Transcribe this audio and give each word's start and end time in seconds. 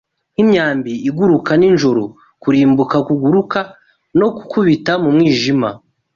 nk'imyambi 0.33 0.91
iguruka 1.09 1.51
Nijoro, 1.59 2.03
kurimbuka 2.41 2.97
kuguruka, 3.07 3.59
no 4.19 4.27
gukubita 4.35 4.91
mu 5.03 5.09
mwijima 5.15 5.69